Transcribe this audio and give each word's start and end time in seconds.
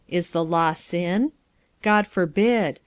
Is 0.07 0.31
the 0.31 0.43
law 0.43 0.73
sin? 0.73 1.31
God 1.83 2.07
forbid. 2.07 2.79